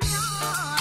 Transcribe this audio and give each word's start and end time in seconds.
oh 0.00 0.71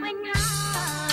when 0.00 0.14
I 0.34 1.07